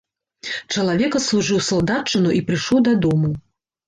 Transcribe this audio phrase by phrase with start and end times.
[0.75, 3.31] Чалавек адслужыў салдатчыну і прыйшоў дадому.